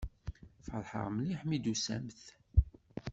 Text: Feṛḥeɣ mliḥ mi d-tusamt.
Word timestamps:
Feṛḥeɣ 0.65 1.05
mliḥ 1.11 1.41
mi 1.45 1.57
d-tusamt. 1.59 2.21